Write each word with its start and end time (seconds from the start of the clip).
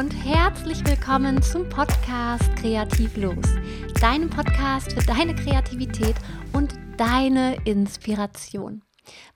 und 0.00 0.12
herzlich 0.24 0.82
willkommen 0.86 1.42
zum 1.42 1.68
Podcast 1.68 2.56
Kreativ 2.56 3.18
Los, 3.18 3.44
deinem 4.00 4.30
Podcast 4.30 4.94
für 4.94 5.04
deine 5.04 5.34
Kreativität 5.34 6.14
und 6.54 6.72
deine 6.96 7.56
Inspiration. 7.66 8.80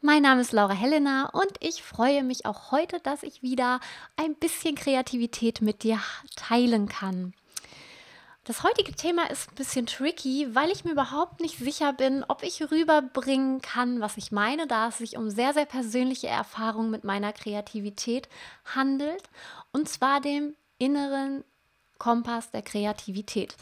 Mein 0.00 0.22
Name 0.22 0.40
ist 0.40 0.52
Laura 0.52 0.72
Helena 0.72 1.28
und 1.34 1.52
ich 1.60 1.82
freue 1.82 2.24
mich 2.24 2.46
auch 2.46 2.70
heute, 2.70 2.98
dass 3.00 3.24
ich 3.24 3.42
wieder 3.42 3.78
ein 4.16 4.36
bisschen 4.36 4.74
Kreativität 4.74 5.60
mit 5.60 5.82
dir 5.82 6.00
teilen 6.34 6.88
kann. 6.88 7.34
Das 8.46 8.62
heutige 8.62 8.92
Thema 8.92 9.30
ist 9.30 9.50
ein 9.50 9.54
bisschen 9.54 9.86
tricky, 9.86 10.54
weil 10.54 10.70
ich 10.70 10.84
mir 10.84 10.92
überhaupt 10.92 11.40
nicht 11.40 11.58
sicher 11.58 11.94
bin, 11.94 12.24
ob 12.28 12.42
ich 12.42 12.70
rüberbringen 12.70 13.62
kann, 13.62 14.02
was 14.02 14.18
ich 14.18 14.32
meine, 14.32 14.66
da 14.66 14.88
es 14.88 14.98
sich 14.98 15.16
um 15.16 15.30
sehr, 15.30 15.54
sehr 15.54 15.64
persönliche 15.64 16.28
Erfahrungen 16.28 16.90
mit 16.90 17.04
meiner 17.04 17.32
Kreativität 17.32 18.28
handelt. 18.66 19.22
Und 19.72 19.88
zwar 19.88 20.20
dem 20.20 20.54
inneren 20.76 21.42
Kompass 21.96 22.50
der 22.50 22.60
Kreativität. 22.60 23.56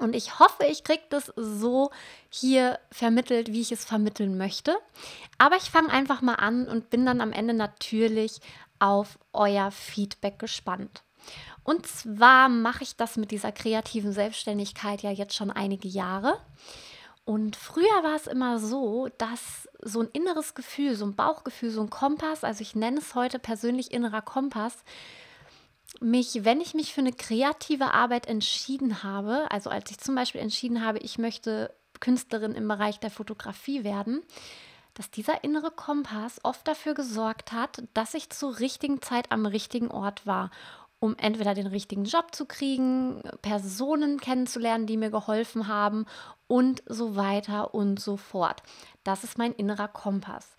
Und 0.00 0.16
ich 0.16 0.40
hoffe, 0.40 0.64
ich 0.68 0.82
kriege 0.82 1.04
das 1.10 1.32
so 1.36 1.92
hier 2.28 2.80
vermittelt, 2.90 3.52
wie 3.52 3.60
ich 3.60 3.70
es 3.70 3.84
vermitteln 3.84 4.36
möchte. 4.36 4.76
Aber 5.38 5.54
ich 5.56 5.70
fange 5.70 5.90
einfach 5.90 6.22
mal 6.22 6.34
an 6.34 6.66
und 6.66 6.90
bin 6.90 7.06
dann 7.06 7.20
am 7.20 7.32
Ende 7.32 7.54
natürlich 7.54 8.40
auf 8.80 9.16
euer 9.32 9.70
Feedback 9.70 10.40
gespannt. 10.40 11.04
Und 11.64 11.86
zwar 11.86 12.48
mache 12.48 12.82
ich 12.82 12.96
das 12.96 13.16
mit 13.16 13.30
dieser 13.30 13.52
kreativen 13.52 14.12
Selbstständigkeit 14.12 15.02
ja 15.02 15.10
jetzt 15.10 15.34
schon 15.34 15.50
einige 15.50 15.88
Jahre. 15.88 16.38
Und 17.24 17.54
früher 17.54 18.02
war 18.02 18.16
es 18.16 18.26
immer 18.26 18.58
so, 18.58 19.08
dass 19.18 19.68
so 19.80 20.00
ein 20.00 20.08
inneres 20.12 20.54
Gefühl, 20.54 20.96
so 20.96 21.04
ein 21.04 21.14
Bauchgefühl, 21.14 21.70
so 21.70 21.80
ein 21.80 21.90
Kompass, 21.90 22.42
also 22.42 22.62
ich 22.62 22.74
nenne 22.74 22.98
es 22.98 23.14
heute 23.14 23.38
persönlich 23.38 23.92
innerer 23.92 24.22
Kompass, 24.22 24.82
mich, 26.00 26.44
wenn 26.44 26.60
ich 26.60 26.74
mich 26.74 26.94
für 26.94 27.00
eine 27.00 27.12
kreative 27.12 27.92
Arbeit 27.92 28.26
entschieden 28.26 29.04
habe, 29.04 29.46
also 29.50 29.70
als 29.70 29.90
ich 29.90 29.98
zum 29.98 30.14
Beispiel 30.14 30.40
entschieden 30.40 30.84
habe, 30.84 30.98
ich 30.98 31.18
möchte 31.18 31.72
Künstlerin 32.00 32.54
im 32.54 32.66
Bereich 32.66 32.98
der 32.98 33.10
Fotografie 33.10 33.84
werden, 33.84 34.22
dass 34.94 35.10
dieser 35.10 35.44
innere 35.44 35.70
Kompass 35.70 36.40
oft 36.42 36.66
dafür 36.66 36.94
gesorgt 36.94 37.52
hat, 37.52 37.82
dass 37.94 38.14
ich 38.14 38.30
zur 38.30 38.58
richtigen 38.58 39.00
Zeit 39.00 39.30
am 39.30 39.46
richtigen 39.46 39.90
Ort 39.90 40.26
war 40.26 40.50
um 41.02 41.16
entweder 41.18 41.52
den 41.52 41.66
richtigen 41.66 42.04
Job 42.04 42.32
zu 42.32 42.46
kriegen, 42.46 43.22
Personen 43.42 44.20
kennenzulernen, 44.20 44.86
die 44.86 44.96
mir 44.96 45.10
geholfen 45.10 45.66
haben 45.66 46.06
und 46.46 46.80
so 46.86 47.16
weiter 47.16 47.74
und 47.74 47.98
so 47.98 48.16
fort. 48.16 48.62
Das 49.02 49.24
ist 49.24 49.36
mein 49.36 49.52
innerer 49.52 49.88
Kompass. 49.88 50.54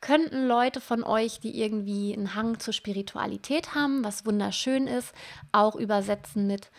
Könnten 0.00 0.46
Leute 0.46 0.80
von 0.80 1.02
euch, 1.02 1.40
die 1.40 1.60
irgendwie 1.60 2.14
einen 2.14 2.36
Hang 2.36 2.60
zur 2.60 2.72
Spiritualität 2.72 3.74
haben, 3.74 4.04
was 4.04 4.24
wunderschön 4.24 4.86
ist, 4.86 5.12
auch 5.50 5.74
übersetzen 5.74 6.46
mit 6.46 6.70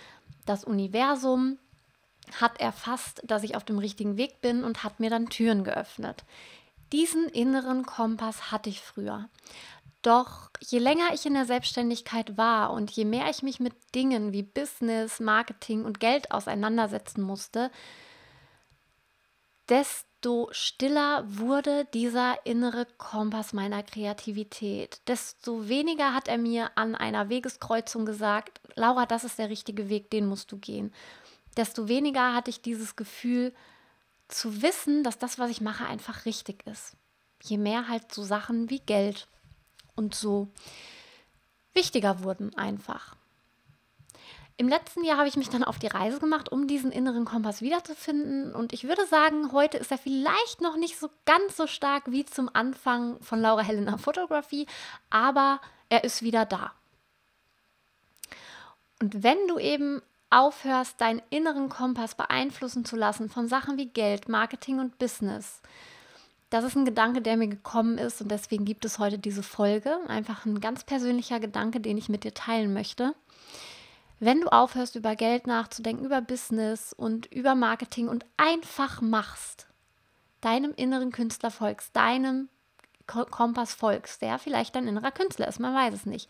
das 0.45 0.63
Universum 0.63 1.57
hat 2.39 2.61
erfasst, 2.61 3.21
dass 3.25 3.43
ich 3.43 3.57
auf 3.57 3.65
dem 3.65 3.77
richtigen 3.77 4.15
Weg 4.15 4.39
bin 4.39 4.63
und 4.63 4.85
hat 4.85 5.01
mir 5.01 5.09
dann 5.09 5.27
Türen 5.27 5.65
geöffnet. 5.65 6.23
Diesen 6.93 7.27
inneren 7.27 7.85
Kompass 7.85 8.53
hatte 8.53 8.69
ich 8.69 8.79
früher. 8.79 9.27
Doch 10.05 10.51
je 10.59 10.77
länger 10.77 11.15
ich 11.15 11.25
in 11.25 11.33
der 11.33 11.45
Selbstständigkeit 11.45 12.37
war 12.37 12.71
und 12.71 12.91
je 12.91 13.05
mehr 13.05 13.27
ich 13.27 13.41
mich 13.41 13.59
mit 13.59 13.73
Dingen 13.95 14.33
wie 14.33 14.43
Business, 14.43 15.19
Marketing 15.19 15.83
und 15.83 15.99
Geld 15.99 16.29
auseinandersetzen 16.29 17.23
musste, 17.23 17.71
desto 19.67 20.47
stiller 20.51 21.23
wurde 21.25 21.85
dieser 21.85 22.45
innere 22.45 22.85
Kompass 22.99 23.51
meiner 23.51 23.81
Kreativität. 23.81 25.01
Desto 25.07 25.67
weniger 25.69 26.13
hat 26.13 26.27
er 26.27 26.37
mir 26.37 26.69
an 26.75 26.93
einer 26.93 27.29
Wegeskreuzung 27.29 28.05
gesagt, 28.05 28.61
Laura, 28.75 29.07
das 29.07 29.23
ist 29.23 29.39
der 29.39 29.49
richtige 29.49 29.89
Weg, 29.89 30.11
den 30.11 30.27
musst 30.27 30.51
du 30.51 30.57
gehen. 30.57 30.93
Desto 31.57 31.87
weniger 31.87 32.35
hatte 32.35 32.51
ich 32.51 32.61
dieses 32.61 32.95
Gefühl 32.95 33.55
zu 34.27 34.61
wissen, 34.61 35.03
dass 35.03 35.17
das, 35.17 35.39
was 35.39 35.49
ich 35.49 35.61
mache, 35.61 35.87
einfach 35.87 36.25
richtig 36.25 36.63
ist. 36.67 36.95
Je 37.41 37.57
mehr 37.57 37.87
halt 37.87 38.13
so 38.13 38.21
Sachen 38.21 38.69
wie 38.69 38.81
Geld 38.81 39.27
und 39.95 40.15
so 40.15 40.47
wichtiger 41.73 42.23
wurden 42.23 42.55
einfach. 42.57 43.15
Im 44.57 44.69
letzten 44.69 45.03
Jahr 45.03 45.17
habe 45.17 45.27
ich 45.27 45.35
mich 45.35 45.49
dann 45.49 45.65
auf 45.65 45.79
die 45.79 45.87
Reise 45.87 46.19
gemacht, 46.19 46.49
um 46.49 46.65
diesen 46.65 46.91
inneren 46.91 47.25
Kompass 47.25 47.61
wiederzufinden. 47.61 48.55
Und 48.55 48.71
ich 48.71 48.85
würde 48.85 49.05
sagen, 49.05 49.51
heute 49.51 49.77
ist 49.77 49.91
er 49.91 49.97
vielleicht 49.97 50.61
noch 50.61 50.77
nicht 50.77 50.97
so 50.97 51.09
ganz 51.25 51.57
so 51.57 51.67
stark 51.67 52.09
wie 52.09 52.23
zum 52.23 52.49
Anfang 52.53 53.19
von 53.19 53.41
Laura 53.41 53.61
Helena 53.61 53.97
Photography, 53.97 54.65
aber 55.09 55.59
er 55.89 56.05
ist 56.05 56.21
wieder 56.21 56.45
da. 56.45 56.71
Und 59.01 59.23
wenn 59.23 59.47
du 59.49 59.59
eben 59.59 60.01
aufhörst, 60.29 61.01
deinen 61.01 61.21
inneren 61.29 61.67
Kompass 61.67 62.15
beeinflussen 62.15 62.85
zu 62.85 62.95
lassen 62.95 63.29
von 63.29 63.49
Sachen 63.49 63.77
wie 63.77 63.87
Geld, 63.87 64.29
Marketing 64.29 64.79
und 64.79 64.97
Business, 64.97 65.61
das 66.49 66.63
ist 66.63 66.75
ein 66.75 66.85
Gedanke, 66.85 67.21
der 67.21 67.37
mir 67.37 67.47
gekommen 67.47 67.97
ist 67.97 68.21
und 68.21 68.29
deswegen 68.29 68.65
gibt 68.65 68.85
es 68.85 68.99
heute 68.99 69.17
diese 69.17 69.43
Folge. 69.43 69.97
Einfach 70.07 70.45
ein 70.45 70.61
ganz 70.61 70.83
persönlicher 70.83 71.39
Gedanke, 71.39 71.79
den 71.79 71.97
ich 71.97 72.09
mit 72.09 72.23
dir 72.23 72.33
teilen 72.33 72.73
möchte. 72.73 73.15
Wenn 74.19 74.41
du 74.41 74.47
aufhörst, 74.47 74.95
über 74.95 75.15
Geld 75.15 75.47
nachzudenken, 75.47 76.05
über 76.05 76.21
Business 76.21 76.93
und 76.93 77.25
über 77.27 77.55
Marketing 77.55 78.07
und 78.07 78.25
einfach 78.37 79.01
machst, 79.01 79.67
deinem 80.41 80.73
inneren 80.75 81.11
Künstler 81.11 81.51
folgst, 81.51 81.95
deinem 81.95 82.49
Kompass 83.07 83.73
folgst, 83.73 84.21
der 84.21 84.39
vielleicht 84.39 84.75
dein 84.75 84.87
innerer 84.87 85.11
Künstler 85.11 85.47
ist, 85.47 85.59
man 85.59 85.75
weiß 85.75 85.93
es 85.93 86.05
nicht, 86.05 86.29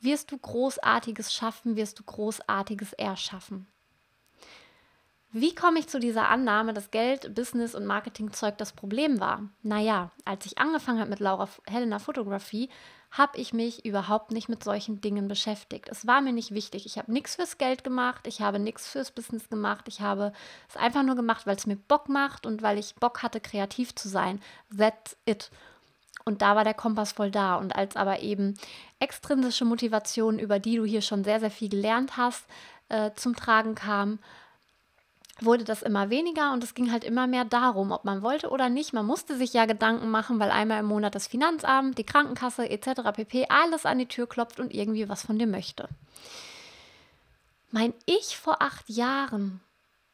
wirst 0.00 0.32
du 0.32 0.38
Großartiges 0.38 1.32
schaffen, 1.32 1.76
wirst 1.76 1.98
du 1.98 2.02
Großartiges 2.02 2.92
erschaffen. 2.94 3.66
Wie 5.32 5.54
komme 5.54 5.78
ich 5.78 5.88
zu 5.88 6.00
dieser 6.00 6.28
Annahme, 6.28 6.74
dass 6.74 6.90
Geld, 6.90 7.36
Business 7.36 7.76
und 7.76 7.86
Marketingzeug 7.86 8.58
das 8.58 8.72
Problem 8.72 9.20
war? 9.20 9.48
Naja, 9.62 10.10
als 10.24 10.44
ich 10.44 10.58
angefangen 10.58 10.98
habe 10.98 11.10
mit 11.10 11.20
Laura 11.20 11.48
Helena 11.68 12.00
Fotografie, 12.00 12.68
habe 13.12 13.38
ich 13.38 13.52
mich 13.52 13.84
überhaupt 13.84 14.32
nicht 14.32 14.48
mit 14.48 14.64
solchen 14.64 15.00
Dingen 15.00 15.28
beschäftigt. 15.28 15.88
Es 15.88 16.04
war 16.06 16.20
mir 16.20 16.32
nicht 16.32 16.52
wichtig. 16.52 16.84
Ich 16.84 16.98
habe 16.98 17.12
nichts 17.12 17.36
fürs 17.36 17.58
Geld 17.58 17.84
gemacht, 17.84 18.26
ich 18.26 18.40
habe 18.40 18.58
nichts 18.58 18.88
fürs 18.88 19.12
Business 19.12 19.48
gemacht. 19.48 19.86
Ich 19.86 20.00
habe 20.00 20.32
es 20.68 20.76
einfach 20.76 21.04
nur 21.04 21.14
gemacht, 21.14 21.46
weil 21.46 21.56
es 21.56 21.66
mir 21.66 21.76
Bock 21.76 22.08
macht 22.08 22.44
und 22.44 22.62
weil 22.62 22.78
ich 22.78 22.96
Bock 22.96 23.22
hatte, 23.22 23.40
kreativ 23.40 23.94
zu 23.94 24.08
sein. 24.08 24.40
That's 24.76 25.16
it. 25.26 25.50
Und 26.24 26.42
da 26.42 26.56
war 26.56 26.64
der 26.64 26.74
Kompass 26.74 27.12
voll 27.12 27.30
da. 27.30 27.56
Und 27.56 27.74
als 27.74 27.94
aber 27.94 28.20
eben 28.20 28.54
extrinsische 28.98 29.64
Motivation, 29.64 30.40
über 30.40 30.58
die 30.58 30.76
du 30.76 30.84
hier 30.84 31.02
schon 31.02 31.22
sehr, 31.22 31.38
sehr 31.38 31.50
viel 31.50 31.68
gelernt 31.68 32.16
hast, 32.16 32.44
äh, 32.88 33.12
zum 33.14 33.34
Tragen 33.34 33.74
kam, 33.74 34.18
wurde 35.44 35.64
das 35.64 35.82
immer 35.82 36.10
weniger 36.10 36.52
und 36.52 36.64
es 36.64 36.74
ging 36.74 36.92
halt 36.92 37.04
immer 37.04 37.26
mehr 37.26 37.44
darum, 37.44 37.92
ob 37.92 38.04
man 38.04 38.22
wollte 38.22 38.50
oder 38.50 38.68
nicht. 38.68 38.92
Man 38.92 39.06
musste 39.06 39.36
sich 39.36 39.52
ja 39.52 39.66
Gedanken 39.66 40.10
machen, 40.10 40.38
weil 40.38 40.50
einmal 40.50 40.80
im 40.80 40.86
Monat 40.86 41.14
das 41.14 41.26
Finanzamt, 41.26 41.98
die 41.98 42.04
Krankenkasse 42.04 42.68
etc. 42.68 43.02
pp. 43.14 43.46
alles 43.48 43.86
an 43.86 43.98
die 43.98 44.06
Tür 44.06 44.28
klopft 44.28 44.60
und 44.60 44.74
irgendwie 44.74 45.08
was 45.08 45.26
von 45.26 45.38
dir 45.38 45.46
möchte. 45.46 45.88
Mein 47.70 47.94
Ich 48.06 48.36
vor 48.36 48.62
acht 48.62 48.88
Jahren 48.88 49.60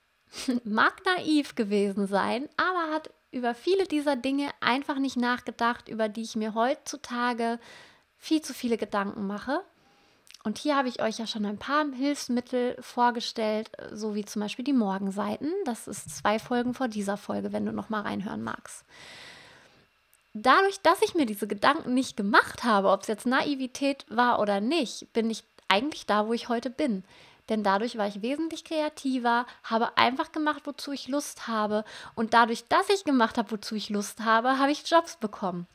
mag 0.65 1.03
naiv 1.05 1.55
gewesen 1.55 2.07
sein, 2.07 2.49
aber 2.57 2.95
hat 2.95 3.11
über 3.31 3.55
viele 3.55 3.87
dieser 3.87 4.17
Dinge 4.17 4.51
einfach 4.61 4.99
nicht 4.99 5.17
nachgedacht, 5.17 5.89
über 5.89 6.09
die 6.09 6.23
ich 6.23 6.37
mir 6.37 6.55
heutzutage 6.55 7.59
viel 8.19 8.41
zu 8.43 8.55
viele 8.55 8.77
Gedanken 8.77 9.27
mache 9.27 9.63
und 10.47 10.59
hier 10.59 10.77
habe 10.77 10.87
ich 10.87 11.03
euch 11.03 11.19
ja 11.19 11.27
schon 11.27 11.45
ein 11.45 11.59
paar 11.59 11.84
Hilfsmittel 11.93 12.77
vorgestellt, 12.79 13.69
so 13.91 14.15
wie 14.15 14.25
zum 14.25 14.43
Beispiel 14.43 14.65
die 14.65 14.73
Morgenseiten. 14.73 15.51
Das 15.65 15.89
ist 15.89 16.17
zwei 16.17 16.39
Folgen 16.39 16.73
vor 16.73 16.87
dieser 16.87 17.17
Folge, 17.17 17.53
wenn 17.53 17.67
du 17.67 17.73
noch 17.73 17.89
mal 17.89 18.03
reinhören 18.03 18.45
magst. 18.45 18.84
Dadurch, 20.34 20.81
dass 20.83 21.03
ich 21.03 21.16
mir 21.16 21.27
diese 21.27 21.48
Gedanken 21.48 21.95
nicht 21.95 22.16
gemacht 22.16 22.63
habe, 22.63 22.91
ob 22.91 23.01
es 23.01 23.09
jetzt 23.09 23.27
Naivität 23.27 24.07
war 24.09 24.39
oder 24.39 24.60
nicht, 24.60 25.13
bin 25.13 25.31
ich 25.31 25.43
eigentlich 25.66 26.07
da, 26.07 26.28
wo 26.28 26.33
ich 26.33 26.48
heute 26.48 26.71
bin. 26.71 27.03
Denn 27.48 27.65
dadurch 27.65 27.98
war 27.98 28.07
ich 28.07 28.22
wesentlich 28.22 28.63
kreativer, 28.63 29.47
habe 29.65 29.98
einfach 29.98 30.31
gemacht, 30.31 30.63
wozu 30.63 30.93
ich 30.93 31.09
Lust 31.09 31.48
habe. 31.48 31.84
Und 32.15 32.34
dadurch, 32.34 32.69
dass 32.69 32.89
ich 32.89 33.03
gemacht 33.03 33.37
habe, 33.37 33.51
wozu 33.51 33.75
ich 33.75 33.91
Lust 33.91 34.21
habe, 34.21 34.60
habe 34.60 34.71
ich 34.71 34.89
Jobs 34.89 35.16
bekommen. 35.16 35.66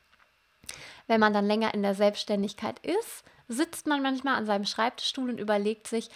Wenn 1.07 1.19
man 1.19 1.33
dann 1.33 1.45
länger 1.45 1.73
in 1.73 1.81
der 1.81 1.93
Selbstständigkeit 1.93 2.79
ist, 2.85 3.25
sitzt 3.51 3.87
man 3.87 4.01
manchmal 4.01 4.35
an 4.35 4.45
seinem 4.45 4.65
Schreibtischstuhl 4.65 5.29
und 5.29 5.39
überlegt 5.39 5.87
sich, 5.87 6.09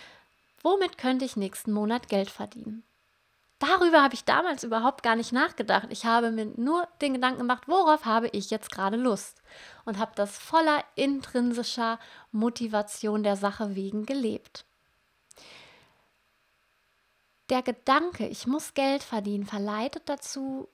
womit 0.61 0.97
könnte 0.97 1.25
ich 1.25 1.35
nächsten 1.35 1.71
Monat 1.71 2.09
Geld 2.09 2.29
verdienen? 2.29 2.83
Darüber 3.59 4.03
habe 4.03 4.15
ich 4.15 4.25
damals 4.25 4.63
überhaupt 4.63 5.01
gar 5.01 5.15
nicht 5.15 5.31
nachgedacht. 5.31 5.87
Ich 5.89 6.05
habe 6.05 6.31
mir 6.31 6.45
nur 6.57 6.87
den 7.01 7.13
Gedanken 7.13 7.39
gemacht, 7.39 7.67
worauf 7.67 8.03
habe 8.05 8.27
ich 8.29 8.49
jetzt 8.49 8.69
gerade 8.69 8.97
Lust? 8.97 9.41
Und 9.85 9.97
habe 9.97 10.11
das 10.15 10.37
voller 10.37 10.83
intrinsischer 10.95 11.99
Motivation 12.31 13.23
der 13.23 13.37
Sache 13.37 13.75
wegen 13.75 14.05
gelebt. 14.05 14.65
Der 17.49 17.61
Gedanke, 17.61 18.27
ich 18.27 18.45
muss 18.45 18.73
Geld 18.73 19.03
verdienen, 19.03 19.45
verleitet 19.45 20.03
dazu, 20.07 20.67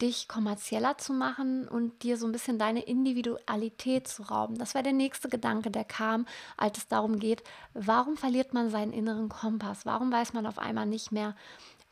dich 0.00 0.28
kommerzieller 0.28 0.98
zu 0.98 1.12
machen 1.12 1.68
und 1.68 2.02
dir 2.02 2.16
so 2.16 2.26
ein 2.26 2.32
bisschen 2.32 2.58
deine 2.58 2.82
Individualität 2.82 4.06
zu 4.06 4.22
rauben. 4.22 4.56
Das 4.56 4.74
war 4.74 4.82
der 4.82 4.92
nächste 4.92 5.28
Gedanke, 5.28 5.70
der 5.70 5.84
kam, 5.84 6.26
als 6.56 6.78
es 6.78 6.88
darum 6.88 7.18
geht, 7.18 7.42
warum 7.74 8.16
verliert 8.16 8.54
man 8.54 8.70
seinen 8.70 8.92
inneren 8.92 9.28
Kompass? 9.28 9.86
Warum 9.86 10.12
weiß 10.12 10.32
man 10.32 10.46
auf 10.46 10.58
einmal 10.58 10.86
nicht 10.86 11.10
mehr, 11.12 11.34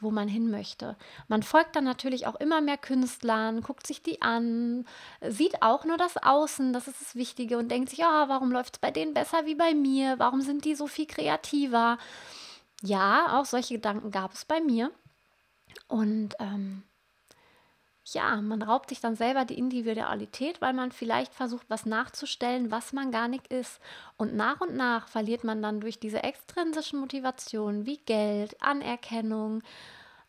wo 0.00 0.10
man 0.10 0.28
hin 0.28 0.50
möchte. 0.50 0.96
Man 1.28 1.42
folgt 1.42 1.74
dann 1.74 1.84
natürlich 1.84 2.26
auch 2.26 2.34
immer 2.34 2.60
mehr 2.60 2.76
Künstlern, 2.76 3.62
guckt 3.62 3.86
sich 3.86 4.02
die 4.02 4.20
an, 4.20 4.84
sieht 5.26 5.62
auch 5.62 5.84
nur 5.84 5.96
das 5.96 6.18
Außen, 6.18 6.72
das 6.72 6.86
ist 6.86 7.00
das 7.00 7.14
Wichtige 7.14 7.56
und 7.56 7.70
denkt 7.70 7.90
sich, 7.90 8.00
ja, 8.00 8.24
oh, 8.24 8.28
warum 8.28 8.52
läuft 8.52 8.74
es 8.74 8.78
bei 8.78 8.90
denen 8.90 9.14
besser 9.14 9.46
wie 9.46 9.54
bei 9.54 9.74
mir? 9.74 10.18
Warum 10.18 10.42
sind 10.42 10.64
die 10.64 10.74
so 10.74 10.86
viel 10.86 11.06
kreativer? 11.06 11.98
Ja, 12.82 13.38
auch 13.38 13.46
solche 13.46 13.74
Gedanken 13.74 14.10
gab 14.10 14.34
es 14.34 14.44
bei 14.44 14.60
mir. 14.60 14.90
Und 15.88 16.34
ähm, 16.40 16.82
ja, 18.12 18.40
man 18.40 18.62
raubt 18.62 18.90
sich 18.90 19.00
dann 19.00 19.16
selber 19.16 19.44
die 19.44 19.58
Individualität, 19.58 20.60
weil 20.60 20.72
man 20.72 20.92
vielleicht 20.92 21.34
versucht, 21.34 21.68
was 21.68 21.86
nachzustellen, 21.86 22.70
was 22.70 22.92
man 22.92 23.10
gar 23.10 23.26
nicht 23.26 23.48
ist. 23.48 23.80
Und 24.16 24.34
nach 24.34 24.60
und 24.60 24.76
nach 24.76 25.08
verliert 25.08 25.42
man 25.42 25.60
dann 25.60 25.80
durch 25.80 25.98
diese 25.98 26.22
extrinsischen 26.22 27.00
Motivationen 27.00 27.84
wie 27.84 27.98
Geld, 27.98 28.62
Anerkennung, 28.62 29.62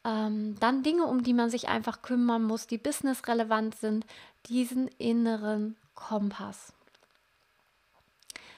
ähm, 0.03 0.55
dann 0.59 0.81
Dinge, 0.81 1.05
um 1.05 1.21
die 1.21 1.33
man 1.33 1.49
sich 1.49 1.67
einfach 1.67 2.01
kümmern 2.01 2.43
muss, 2.43 2.65
die 2.65 2.79
businessrelevant 2.79 3.75
sind, 3.75 4.05
diesen 4.47 4.87
inneren 4.97 5.75
Kompass. 5.93 6.73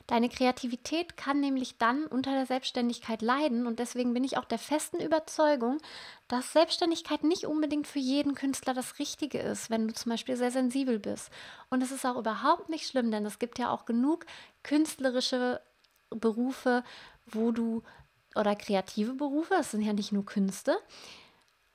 Deine 0.09 0.27
Kreativität 0.27 1.17
kann 1.17 1.39
nämlich 1.39 1.77
dann 1.77 2.07
unter 2.07 2.31
der 2.31 2.47
Selbstständigkeit 2.47 3.21
leiden 3.21 3.67
und 3.67 3.77
deswegen 3.77 4.11
bin 4.15 4.23
ich 4.23 4.39
auch 4.39 4.45
der 4.45 4.57
festen 4.57 4.99
Überzeugung, 4.99 5.77
dass 6.27 6.51
Selbstständigkeit 6.51 7.23
nicht 7.23 7.45
unbedingt 7.45 7.85
für 7.85 7.99
jeden 7.99 8.33
Künstler 8.33 8.73
das 8.73 8.97
Richtige 8.97 9.37
ist, 9.37 9.69
wenn 9.69 9.87
du 9.87 9.93
zum 9.93 10.09
Beispiel 10.09 10.35
sehr 10.35 10.49
sensibel 10.49 10.97
bist. 10.97 11.29
Und 11.69 11.83
es 11.83 11.91
ist 11.91 12.07
auch 12.07 12.17
überhaupt 12.17 12.69
nicht 12.69 12.87
schlimm, 12.87 13.11
denn 13.11 13.23
es 13.23 13.37
gibt 13.37 13.59
ja 13.59 13.69
auch 13.69 13.85
genug 13.85 14.25
künstlerische 14.63 15.61
Berufe, 16.09 16.83
wo 17.27 17.51
du 17.51 17.83
oder 18.35 18.55
kreative 18.55 19.13
Berufe, 19.13 19.53
es 19.59 19.69
sind 19.69 19.83
ja 19.83 19.93
nicht 19.93 20.11
nur 20.11 20.25
Künste, 20.25 20.75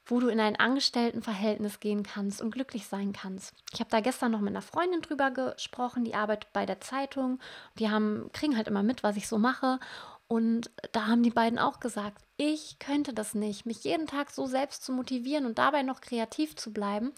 wo 0.07 0.21
du 0.21 0.29
in 0.29 0.41
ein 0.41 0.57
Angestelltenverhältnis 0.57 1.81
gehen 1.81 2.03
kannst 2.03 2.43
und 2.43 2.51
glücklich 2.51 2.87
sein 2.87 3.13
kannst. 3.13 3.55
Ich 3.73 3.81
habe 3.81 3.91
da 3.91 4.01
gestern 4.01 4.33
noch 4.33 4.41
mit 4.41 4.51
einer 4.51 4.63
Freundin 4.63 5.01
drüber 5.01 5.31
gesprochen, 5.31 6.05
die 6.05 6.15
arbeitet 6.15 6.53
bei 6.53 6.67
der 6.67 6.81
Zeitung. 6.81 7.41
Die 7.79 7.91
haben, 7.91 8.31
kriegen 8.33 8.57
halt 8.57 8.69
immer 8.69 8.83
mit, 8.83 9.03
was 9.03 9.17
ich 9.17 9.29
so 9.29 9.39
mache. 9.39 9.79
Und 10.27 10.71
da 10.93 11.07
haben 11.07 11.23
die 11.23 11.31
beiden 11.31 11.59
auch 11.59 11.81
gesagt, 11.81 12.24
ich 12.37 12.81
könnte 12.81 13.13
das 13.13 13.35
nicht, 13.35 13.65
mich 13.65 13.85
jeden 13.85 14.09
Tag 14.09 14.31
so 14.31 14.47
selbst 14.47 14.83
zu 14.83 14.93
motivieren 14.93 15.47
und 15.47 15.59
dabei 15.59 15.83
noch 15.83 16.01
kreativ 16.01 16.57
zu 16.57 16.73
bleiben. 16.73 17.13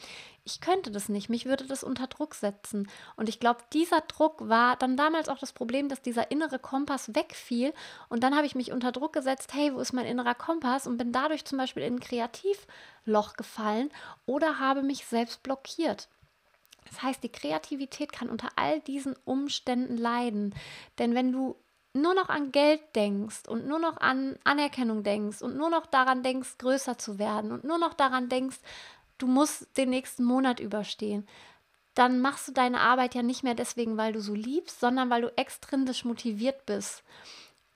Ich 0.45 0.61
könnte 0.61 0.91
das 0.91 1.09
nicht, 1.09 1.31
mich 1.31 1.47
würde 1.47 1.67
das 1.67 1.83
unter 1.83 2.07
Druck 2.07 2.35
setzen. 2.35 2.87
Und 3.17 3.31
ich 3.31 3.41
glaube, 3.41 3.61
dieser 3.73 4.03
Druck 4.03 4.47
war 4.49 4.77
dann 4.77 4.97
damals 4.97 5.31
auch 5.31 5.39
das 5.39 5.55
Problem, 5.55 5.89
dass 5.89 6.03
dieser 6.03 6.31
innere 6.31 6.59
Kompass 6.59 7.15
wegfiel. 7.15 7.73
Und 8.11 8.23
dann 8.25 8.37
habe 8.37 8.47
ich 8.47 8.55
mich 8.55 8.73
unter 8.73 8.93
Druck 8.93 9.15
gesetzt, 9.15 9.55
hey, 9.55 9.73
wo 9.73 9.81
ist 9.81 9.95
mein 9.95 10.05
innerer 10.05 10.35
Kompass? 10.35 10.87
Und 10.87 10.99
bin 10.99 11.13
dadurch 11.13 11.47
zum 11.47 11.57
Beispiel 11.57 11.83
in 11.83 11.95
ein 11.95 12.01
Kreativloch 12.01 13.37
gefallen 13.39 13.91
oder 14.27 14.59
habe 14.59 14.83
mich 14.83 15.07
selbst 15.07 15.43
blockiert. 15.43 16.09
Das 16.89 17.03
heißt, 17.03 17.23
die 17.23 17.33
Kreativität 17.33 18.13
kann 18.13 18.29
unter 18.29 18.51
all 18.57 18.81
diesen 18.81 19.17
Umständen 19.25 19.97
leiden. 19.97 20.55
Denn 20.99 21.15
wenn 21.15 21.33
du 21.33 21.57
nur 21.97 22.15
noch 22.15 22.29
an 22.29 22.53
Geld 22.53 22.81
denkst 22.95 23.49
und 23.49 23.67
nur 23.67 23.79
noch 23.79 23.99
an 23.99 24.39
Anerkennung 24.45 25.03
denkst 25.03 25.43
und 25.43 25.57
nur 25.57 25.71
noch 25.71 25.87
daran 25.87 26.23
denkst, 26.23 26.59
größer 26.59 26.99
zu 26.99 27.19
werden 27.19 27.53
und 27.53 27.65
nur 27.65 27.79
noch 27.79 27.95
daran 27.95 28.29
denkst, 28.29 28.59
du 29.19 29.27
musst 29.27 29.77
den 29.77 29.91
nächsten 29.91 30.25
Monat 30.25 30.61
überstehen, 30.61 31.27
dann 31.95 32.21
machst 32.21 32.49
du 32.49 32.53
deine 32.53 32.81
Arbeit 32.81 33.15
ja 33.15 33.23
nicht 33.23 33.43
mehr 33.43 33.55
deswegen, 33.55 33.97
weil 33.97 34.13
du 34.13 34.21
so 34.21 34.35
liebst, 34.35 34.81
sondern 34.81 35.09
weil 35.09 35.23
du 35.23 35.33
extrinsisch 35.37 36.05
motiviert 36.05 36.67
bist. 36.67 37.03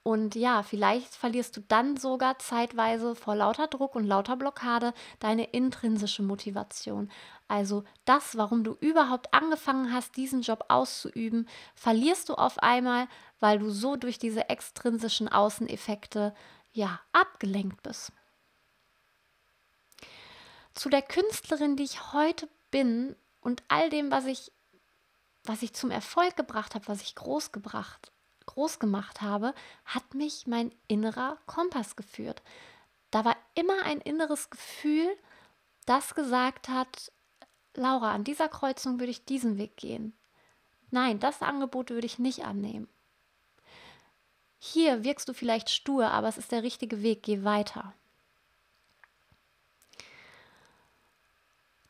Und 0.02 0.34
ja, 0.34 0.62
vielleicht 0.62 1.14
verlierst 1.14 1.56
du 1.56 1.60
dann 1.60 1.96
sogar 1.96 2.38
zeitweise 2.38 3.14
vor 3.14 3.36
lauter 3.36 3.66
Druck 3.66 3.94
und 3.94 4.04
lauter 4.04 4.36
Blockade 4.36 4.94
deine 5.20 5.44
intrinsische 5.44 6.22
Motivation. 6.22 7.10
Also 7.50 7.84
das, 8.04 8.36
warum 8.36 8.62
du 8.62 8.76
überhaupt 8.80 9.34
angefangen 9.34 9.92
hast, 9.92 10.16
diesen 10.16 10.42
Job 10.42 10.64
auszuüben, 10.68 11.48
verlierst 11.74 12.28
du 12.28 12.34
auf 12.34 12.58
einmal, 12.58 13.08
weil 13.40 13.58
du 13.58 13.70
so 13.70 13.96
durch 13.96 14.18
diese 14.18 14.48
extrinsischen 14.48 15.28
Außeneffekte 15.28 16.34
ja 16.72 17.00
abgelenkt 17.12 17.82
bist. 17.82 18.12
Zu 20.74 20.88
der 20.88 21.02
Künstlerin, 21.02 21.76
die 21.76 21.82
ich 21.82 22.12
heute 22.12 22.48
bin 22.70 23.16
und 23.40 23.62
all 23.68 23.90
dem, 23.90 24.10
was 24.10 24.26
ich 24.26 24.52
was 25.44 25.62
ich 25.62 25.72
zum 25.72 25.90
Erfolg 25.90 26.36
gebracht 26.36 26.74
habe, 26.74 26.86
was 26.86 27.00
ich 27.00 27.14
groß 27.14 27.50
gebracht 27.50 28.12
groß 28.46 28.78
gemacht 28.78 29.22
habe, 29.22 29.54
hat 29.84 30.14
mich 30.14 30.46
mein 30.46 30.72
innerer 30.88 31.38
Kompass 31.46 31.96
geführt. 31.96 32.42
Da 33.10 33.24
war 33.24 33.36
immer 33.54 33.84
ein 33.84 34.00
inneres 34.00 34.50
Gefühl, 34.50 35.08
das 35.86 36.14
gesagt 36.14 36.68
hat, 36.68 37.12
Laura, 37.80 38.12
an 38.12 38.24
dieser 38.24 38.48
Kreuzung 38.48 39.00
würde 39.00 39.10
ich 39.10 39.24
diesen 39.24 39.58
Weg 39.58 39.76
gehen. 39.76 40.12
Nein, 40.90 41.18
das 41.18 41.42
Angebot 41.42 41.90
würde 41.90 42.06
ich 42.06 42.18
nicht 42.18 42.44
annehmen. 42.44 42.88
Hier 44.58 45.04
wirkst 45.04 45.28
du 45.28 45.32
vielleicht 45.32 45.70
stur, 45.70 46.06
aber 46.10 46.28
es 46.28 46.38
ist 46.38 46.52
der 46.52 46.62
richtige 46.62 47.02
Weg, 47.02 47.22
geh 47.22 47.42
weiter. 47.42 47.94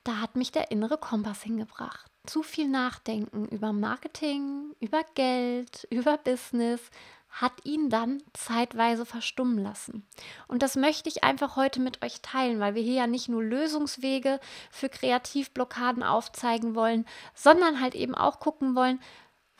Da 0.04 0.18
hat 0.18 0.36
mich 0.36 0.52
der 0.52 0.70
innere 0.70 0.96
Kompass 0.96 1.42
hingebracht 1.42 2.10
zu 2.26 2.42
viel 2.42 2.68
Nachdenken 2.68 3.46
über 3.48 3.72
Marketing, 3.72 4.74
über 4.80 5.02
Geld, 5.14 5.86
über 5.90 6.16
Business 6.18 6.80
hat 7.30 7.52
ihn 7.64 7.90
dann 7.90 8.22
zeitweise 8.32 9.06
verstummen 9.06 9.62
lassen. 9.62 10.06
Und 10.48 10.62
das 10.62 10.76
möchte 10.76 11.08
ich 11.08 11.22
einfach 11.24 11.56
heute 11.56 11.80
mit 11.80 12.04
euch 12.04 12.20
teilen, 12.22 12.60
weil 12.60 12.74
wir 12.74 12.82
hier 12.82 12.94
ja 12.94 13.06
nicht 13.06 13.28
nur 13.28 13.42
Lösungswege 13.42 14.40
für 14.70 14.88
Kreativblockaden 14.88 16.02
aufzeigen 16.02 16.74
wollen, 16.74 17.06
sondern 17.34 17.80
halt 17.80 17.94
eben 17.94 18.14
auch 18.14 18.40
gucken 18.40 18.74
wollen, 18.74 19.00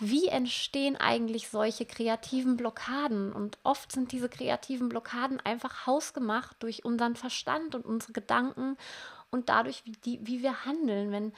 wie 0.03 0.29
entstehen 0.29 0.97
eigentlich 0.97 1.51
solche 1.51 1.85
kreativen 1.85 2.57
Blockaden? 2.57 3.33
Und 3.33 3.59
oft 3.65 3.93
sind 3.93 4.13
diese 4.13 4.31
kreativen 4.31 4.89
Blockaden 4.89 5.41
einfach 5.41 5.87
hausgemacht 5.87 6.57
durch 6.61 6.87
unseren 6.87 7.17
Verstand 7.17 7.75
und 7.75 7.85
unsere 7.85 8.15
Gedanken 8.15 8.79
und 9.31 9.51
dadurch, 9.51 9.85
wie, 9.85 9.93
die, 9.93 10.27
wie 10.27 10.43
wir 10.43 10.65
handeln. 10.65 11.13
Wenn 11.13 11.33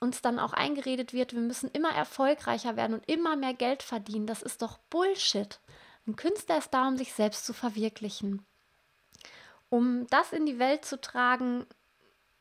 uns 0.00 0.22
dann 0.22 0.38
auch 0.38 0.52
eingeredet 0.52 1.12
wird, 1.12 1.34
wir 1.34 1.40
müssen 1.40 1.70
immer 1.72 1.90
erfolgreicher 1.90 2.76
werden 2.76 2.94
und 2.94 3.08
immer 3.08 3.36
mehr 3.36 3.54
Geld 3.54 3.82
verdienen, 3.82 4.26
das 4.26 4.42
ist 4.42 4.62
doch 4.62 4.78
Bullshit. 4.90 5.60
Ein 6.06 6.16
Künstler 6.16 6.58
ist 6.58 6.72
da, 6.72 6.88
um 6.88 6.96
sich 6.96 7.12
selbst 7.12 7.44
zu 7.44 7.52
verwirklichen. 7.52 8.44
Um 9.68 10.06
das 10.08 10.32
in 10.32 10.46
die 10.46 10.58
Welt 10.58 10.84
zu 10.84 11.00
tragen, 11.00 11.66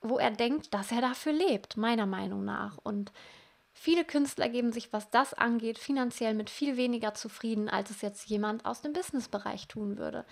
wo 0.01 0.17
er 0.17 0.31
denkt, 0.31 0.73
dass 0.73 0.91
er 0.91 1.01
dafür 1.01 1.33
lebt, 1.33 1.75
meiner 1.75 2.05
Meinung 2.05 2.45
nach. 2.45 2.77
Und 2.77 3.11
viele 3.73 4.05
Künstler 4.05 4.47
geben 4.47 4.71
sich, 4.71 4.93
was 4.93 5.09
das 5.09 5.33
angeht, 5.33 5.79
finanziell 5.79 6.33
mit 6.33 6.49
viel 6.49 6.77
weniger 6.77 7.13
zufrieden, 7.13 7.67
als 7.67 7.89
es 7.89 8.01
jetzt 8.01 8.27
jemand 8.27 8.65
aus 8.65 8.81
dem 8.81 8.93
Businessbereich 8.93 9.67
tun 9.67 9.97
würde. 9.97 10.25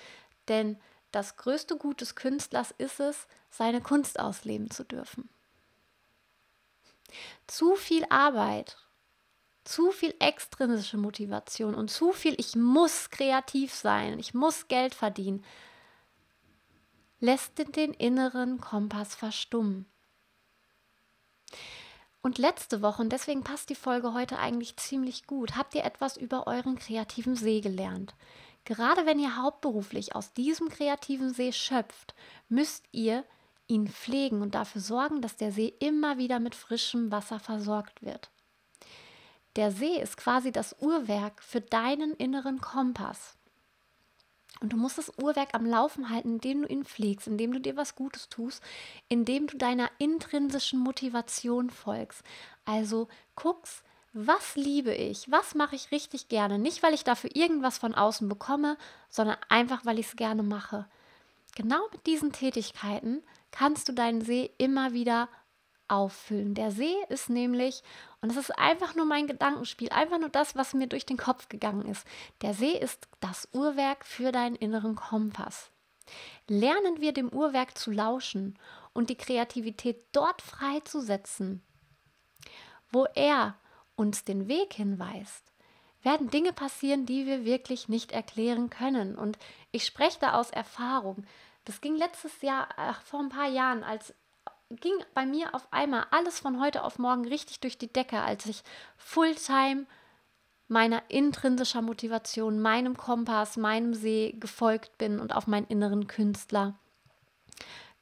Denn 0.47 0.77
das 1.11 1.35
größte 1.35 1.77
Gut 1.77 2.01
des 2.01 2.15
Künstlers 2.15 2.71
ist 2.77 2.99
es, 2.99 3.27
seine 3.49 3.81
Kunst 3.81 4.19
ausleben 4.19 4.69
zu 4.69 4.83
dürfen. 4.83 5.29
Zu 7.47 7.75
viel 7.75 8.05
Arbeit, 8.09 8.77
zu 9.63 9.91
viel 9.91 10.13
extrinsische 10.19 10.97
Motivation 10.97 11.75
und 11.75 11.89
zu 11.89 12.11
viel, 12.11 12.35
ich 12.37 12.55
muss 12.55 13.09
kreativ 13.09 13.73
sein, 13.73 14.19
ich 14.19 14.33
muss 14.33 14.67
Geld 14.67 14.93
verdienen, 14.93 15.43
lässt 17.19 17.57
den 17.57 17.93
inneren 17.93 18.61
Kompass 18.61 19.15
verstummen. 19.15 19.85
Und 22.21 22.37
letzte 22.39 22.81
Woche, 22.81 23.01
und 23.03 23.11
deswegen 23.11 23.43
passt 23.43 23.69
die 23.69 23.75
Folge 23.75 24.13
heute 24.13 24.39
eigentlich 24.39 24.77
ziemlich 24.77 25.27
gut, 25.27 25.55
habt 25.55 25.75
ihr 25.75 25.83
etwas 25.83 26.17
über 26.17 26.47
euren 26.47 26.75
kreativen 26.75 27.35
See 27.35 27.61
gelernt. 27.61 28.15
Gerade 28.63 29.05
wenn 29.05 29.19
ihr 29.19 29.35
hauptberuflich 29.35 30.15
aus 30.15 30.33
diesem 30.33 30.69
kreativen 30.69 31.33
See 31.33 31.51
schöpft, 31.51 32.15
müsst 32.49 32.83
ihr 32.91 33.23
ihn 33.67 33.87
pflegen 33.87 34.41
und 34.41 34.55
dafür 34.55 34.81
sorgen, 34.81 35.21
dass 35.21 35.37
der 35.37 35.51
See 35.51 35.73
immer 35.79 36.17
wieder 36.17 36.39
mit 36.39 36.55
frischem 36.55 37.11
Wasser 37.11 37.39
versorgt 37.39 38.03
wird. 38.03 38.29
Der 39.55 39.71
See 39.71 39.99
ist 39.99 40.17
quasi 40.17 40.51
das 40.51 40.75
Uhrwerk 40.79 41.41
für 41.41 41.61
deinen 41.61 42.13
inneren 42.13 42.59
Kompass. 42.59 43.37
Und 44.61 44.71
du 44.71 44.77
musst 44.77 44.97
das 44.97 45.11
Uhrwerk 45.21 45.49
am 45.53 45.65
Laufen 45.65 46.09
halten, 46.09 46.35
indem 46.35 46.61
du 46.61 46.67
ihn 46.67 46.85
pflegst, 46.85 47.27
indem 47.27 47.51
du 47.51 47.59
dir 47.59 47.75
was 47.75 47.95
Gutes 47.95 48.29
tust, 48.29 48.63
indem 49.09 49.47
du 49.47 49.57
deiner 49.57 49.89
intrinsischen 49.97 50.79
Motivation 50.79 51.69
folgst. 51.69 52.23
Also 52.63 53.07
guckst, 53.35 53.83
was 54.13 54.55
liebe 54.55 54.93
ich, 54.93 55.29
was 55.29 55.55
mache 55.55 55.75
ich 55.75 55.91
richtig 55.91 56.29
gerne. 56.29 56.57
Nicht, 56.57 56.83
weil 56.83 56.93
ich 56.93 57.03
dafür 57.03 57.35
irgendwas 57.35 57.77
von 57.77 57.93
außen 57.93 58.29
bekomme, 58.29 58.77
sondern 59.09 59.37
einfach, 59.49 59.85
weil 59.85 59.99
ich 59.99 60.07
es 60.07 60.15
gerne 60.15 60.41
mache. 60.41 60.87
Genau 61.55 61.81
mit 61.91 62.05
diesen 62.05 62.31
Tätigkeiten 62.31 63.23
kannst 63.55 63.87
du 63.87 63.93
deinen 63.93 64.21
See 64.21 64.51
immer 64.57 64.93
wieder 64.93 65.29
auffüllen. 65.87 66.55
Der 66.55 66.71
See 66.71 66.95
ist 67.09 67.29
nämlich, 67.29 67.83
und 68.21 68.29
es 68.29 68.37
ist 68.37 68.51
einfach 68.57 68.95
nur 68.95 69.05
mein 69.05 69.27
Gedankenspiel, 69.27 69.89
einfach 69.89 70.19
nur 70.19 70.29
das, 70.29 70.55
was 70.55 70.73
mir 70.73 70.87
durch 70.87 71.05
den 71.05 71.17
Kopf 71.17 71.47
gegangen 71.47 71.85
ist. 71.85 72.05
Der 72.41 72.53
See 72.53 72.77
ist 72.77 73.07
das 73.19 73.47
Uhrwerk 73.53 74.05
für 74.05 74.31
deinen 74.31 74.55
inneren 74.55 74.95
Kompass. 74.95 75.69
Lernen 76.47 76.99
wir 76.99 77.13
dem 77.13 77.29
Uhrwerk 77.29 77.77
zu 77.77 77.91
lauschen 77.91 78.59
und 78.93 79.09
die 79.09 79.17
Kreativität 79.17 80.05
dort 80.11 80.41
freizusetzen, 80.41 81.63
wo 82.91 83.05
er 83.15 83.55
uns 83.95 84.25
den 84.25 84.47
Weg 84.47 84.73
hinweist, 84.73 85.53
werden 86.01 86.29
Dinge 86.29 86.53
passieren, 86.53 87.05
die 87.05 87.25
wir 87.25 87.45
wirklich 87.45 87.87
nicht 87.89 88.11
erklären 88.11 88.69
können. 88.69 89.15
Und 89.15 89.37
ich 89.71 89.85
spreche 89.85 90.19
da 90.19 90.33
aus 90.33 90.51
Erfahrung. 90.51 91.25
Das 91.65 91.81
ging 91.81 91.95
letztes 91.95 92.41
Jahr, 92.41 92.69
ach, 92.77 93.01
vor 93.01 93.19
ein 93.19 93.29
paar 93.29 93.49
Jahren, 93.49 93.83
als 93.83 94.13
ging 94.69 94.93
bei 95.13 95.25
mir 95.25 95.53
auf 95.53 95.67
einmal 95.71 96.05
alles 96.11 96.39
von 96.39 96.59
heute 96.59 96.83
auf 96.83 96.99
morgen 96.99 97.27
richtig 97.27 97.59
durch 97.59 97.77
die 97.77 97.91
Decke, 97.91 98.21
als 98.21 98.45
ich 98.45 98.63
Fulltime 98.97 99.85
meiner 100.67 101.03
intrinsischer 101.09 101.81
Motivation, 101.81 102.59
meinem 102.59 102.97
Kompass, 102.97 103.57
meinem 103.57 103.93
See 103.93 104.35
gefolgt 104.39 104.97
bin 104.97 105.19
und 105.19 105.35
auf 105.35 105.47
meinen 105.47 105.67
inneren 105.67 106.07
Künstler 106.07 106.75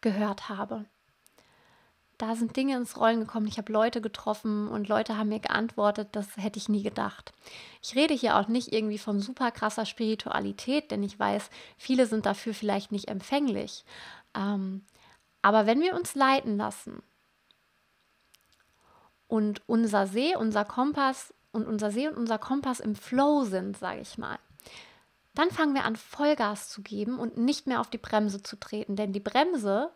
gehört 0.01 0.49
habe. 0.49 0.85
Da 2.17 2.35
sind 2.35 2.55
Dinge 2.55 2.77
ins 2.77 2.97
Rollen 2.97 3.21
gekommen. 3.21 3.47
Ich 3.47 3.57
habe 3.57 3.71
Leute 3.71 3.99
getroffen 3.99 4.67
und 4.67 4.87
Leute 4.87 5.17
haben 5.17 5.29
mir 5.29 5.39
geantwortet, 5.39 6.09
das 6.11 6.37
hätte 6.37 6.59
ich 6.59 6.69
nie 6.69 6.83
gedacht. 6.83 7.33
Ich 7.81 7.95
rede 7.95 8.13
hier 8.13 8.37
auch 8.37 8.47
nicht 8.47 8.71
irgendwie 8.71 8.99
von 8.99 9.19
super 9.19 9.51
krasser 9.51 9.85
Spiritualität, 9.85 10.91
denn 10.91 11.03
ich 11.03 11.19
weiß, 11.19 11.49
viele 11.77 12.05
sind 12.05 12.25
dafür 12.25 12.53
vielleicht 12.53 12.91
nicht 12.91 13.09
empfänglich. 13.09 13.83
Ähm, 14.35 14.85
aber 15.41 15.65
wenn 15.65 15.81
wir 15.81 15.95
uns 15.95 16.15
leiten 16.15 16.57
lassen 16.57 17.03
und 19.27 19.61
unser 19.67 20.07
See, 20.07 20.35
unser 20.35 20.65
Kompass 20.65 21.33
und 21.51 21.67
unser 21.67 21.91
See 21.91 22.07
und 22.07 22.17
unser 22.17 22.37
Kompass 22.37 22.79
im 22.79 22.95
Flow 22.95 23.43
sind, 23.43 23.77
sage 23.77 24.01
ich 24.01 24.17
mal, 24.17 24.37
dann 25.35 25.49
fangen 25.49 25.73
wir 25.73 25.85
an, 25.85 25.95
Vollgas 25.95 26.69
zu 26.69 26.81
geben 26.81 27.19
und 27.19 27.37
nicht 27.37 27.65
mehr 27.65 27.81
auf 27.81 27.89
die 27.89 27.97
Bremse 27.97 28.43
zu 28.43 28.59
treten. 28.59 28.95
Denn 28.95 29.13
die 29.13 29.19
Bremse, 29.19 29.91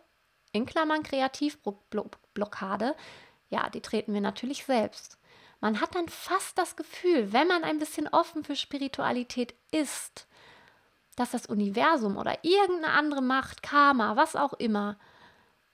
in 0.52 0.66
Klammern 0.66 1.04
Kreativblockade, 1.04 2.96
ja, 3.50 3.70
die 3.70 3.82
treten 3.82 4.14
wir 4.14 4.22
natürlich 4.22 4.66
selbst. 4.66 5.18
Man 5.60 5.82
hat 5.82 5.96
dann 5.96 6.08
fast 6.10 6.58
das 6.58 6.76
Gefühl, 6.76 7.34
wenn 7.34 7.48
man 7.48 7.64
ein 7.64 7.80
bisschen 7.80 8.08
offen 8.08 8.44
für 8.44 8.56
Spiritualität 8.56 9.56
ist, 9.72 10.28
dass 11.16 11.32
das 11.32 11.48
Universum 11.48 12.18
oder 12.18 12.44
irgendeine 12.44 12.94
andere 12.94 13.22
Macht, 13.22 13.64
Karma, 13.64 14.16
was 14.16 14.36
auch 14.36 14.54
immer, 14.54 15.00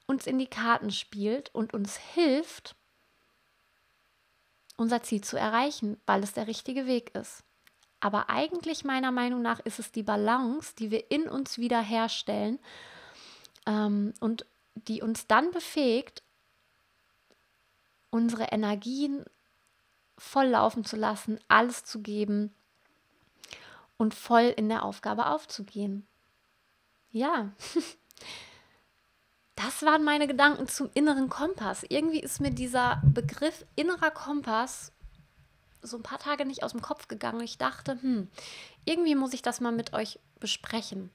uns 0.05 0.25
in 0.25 0.39
die 0.39 0.47
Karten 0.47 0.91
spielt 0.91 1.53
und 1.53 1.73
uns 1.73 1.97
hilft, 1.97 2.75
unser 4.77 5.03
Ziel 5.03 5.21
zu 5.21 5.37
erreichen, 5.37 5.99
weil 6.05 6.23
es 6.23 6.33
der 6.33 6.47
richtige 6.47 6.87
Weg 6.87 7.13
ist. 7.15 7.43
Aber 7.99 8.29
eigentlich 8.29 8.83
meiner 8.83 9.11
Meinung 9.11 9.41
nach 9.41 9.59
ist 9.61 9.79
es 9.79 9.91
die 9.91 10.03
Balance, 10.03 10.73
die 10.77 10.91
wir 10.91 11.11
in 11.11 11.29
uns 11.29 11.57
wiederherstellen 11.57 12.59
ähm, 13.65 14.13
und 14.19 14.45
die 14.75 15.01
uns 15.01 15.27
dann 15.27 15.51
befähigt, 15.51 16.23
unsere 18.09 18.45
Energien 18.45 19.25
voll 20.17 20.47
laufen 20.47 20.85
zu 20.85 20.95
lassen, 20.95 21.39
alles 21.47 21.83
zu 21.83 22.01
geben 22.01 22.53
und 23.97 24.13
voll 24.13 24.53
in 24.55 24.69
der 24.69 24.83
Aufgabe 24.83 25.27
aufzugehen. 25.27 26.07
Ja, 27.11 27.51
das 29.55 29.83
waren 29.83 30.03
meine 30.03 30.27
Gedanken 30.27 30.67
zum 30.67 30.89
inneren 30.93 31.29
Kompass. 31.29 31.83
Irgendwie 31.89 32.19
ist 32.19 32.41
mir 32.41 32.51
dieser 32.51 33.01
Begriff 33.03 33.65
innerer 33.75 34.11
Kompass 34.11 34.91
so 35.81 35.97
ein 35.97 36.03
paar 36.03 36.19
Tage 36.19 36.45
nicht 36.45 36.63
aus 36.63 36.71
dem 36.71 36.81
Kopf 36.81 37.07
gegangen. 37.07 37.41
Ich 37.41 37.57
dachte, 37.57 38.01
hm, 38.01 38.29
irgendwie 38.85 39.15
muss 39.15 39.33
ich 39.33 39.41
das 39.41 39.59
mal 39.59 39.71
mit 39.71 39.93
euch 39.93 40.19
besprechen. 40.39 41.11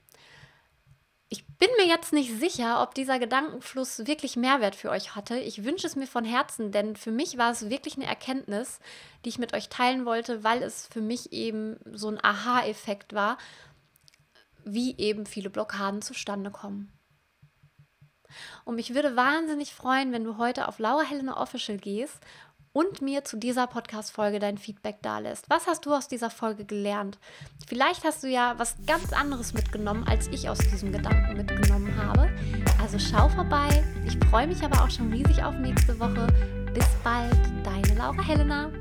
Bin 1.59 1.69
mir 1.77 1.87
jetzt 1.87 2.13
nicht 2.13 2.39
sicher, 2.39 2.81
ob 2.81 2.95
dieser 2.95 3.19
Gedankenfluss 3.19 4.07
wirklich 4.07 4.37
Mehrwert 4.37 4.75
für 4.75 4.89
euch 4.89 5.15
hatte. 5.15 5.37
Ich 5.37 5.65
wünsche 5.65 5.87
es 5.87 5.97
mir 5.97 6.07
von 6.07 6.23
Herzen, 6.23 6.71
denn 6.71 6.95
für 6.95 7.11
mich 7.11 7.37
war 7.37 7.51
es 7.51 7.69
wirklich 7.69 7.97
eine 7.97 8.05
Erkenntnis, 8.05 8.79
die 9.25 9.29
ich 9.29 9.39
mit 9.39 9.53
euch 9.53 9.67
teilen 9.67 10.05
wollte, 10.05 10.45
weil 10.45 10.63
es 10.63 10.87
für 10.87 11.01
mich 11.01 11.33
eben 11.33 11.77
so 11.91 12.07
ein 12.07 12.23
Aha-Effekt 12.23 13.13
war, 13.13 13.37
wie 14.63 14.95
eben 14.97 15.25
viele 15.25 15.49
Blockaden 15.49 16.01
zustande 16.01 16.49
kommen. 16.49 16.93
Und 18.63 18.75
mich 18.75 18.93
würde 18.93 19.17
wahnsinnig 19.17 19.73
freuen, 19.73 20.13
wenn 20.13 20.23
du 20.23 20.37
heute 20.37 20.67
auf 20.67 20.79
Laura 20.79 21.01
Helena 21.01 21.41
Official 21.41 21.77
gehst 21.77 22.19
und 22.73 23.01
mir 23.01 23.23
zu 23.23 23.37
dieser 23.37 23.67
Podcast-Folge 23.67 24.39
dein 24.39 24.57
Feedback 24.57 25.01
dalässt. 25.01 25.49
Was 25.49 25.67
hast 25.67 25.85
du 25.85 25.93
aus 25.93 26.07
dieser 26.07 26.29
Folge 26.29 26.65
gelernt? 26.65 27.17
Vielleicht 27.67 28.03
hast 28.03 28.23
du 28.23 28.27
ja 28.27 28.55
was 28.57 28.75
ganz 28.85 29.13
anderes 29.13 29.53
mitgenommen, 29.53 30.05
als 30.07 30.27
ich 30.27 30.49
aus 30.49 30.59
diesem 30.59 30.91
Gedanken 30.91 31.37
mitgenommen 31.37 31.95
habe. 31.97 32.29
Also 32.81 32.99
schau 32.99 33.29
vorbei. 33.29 33.83
Ich 34.05 34.17
freue 34.29 34.47
mich 34.47 34.63
aber 34.63 34.83
auch 34.83 34.89
schon 34.89 35.11
riesig 35.11 35.43
auf 35.43 35.55
nächste 35.55 35.99
Woche. 35.99 36.27
Bis 36.73 36.87
bald, 37.03 37.39
deine 37.63 37.97
Laura 37.97 38.21
Helena. 38.21 38.71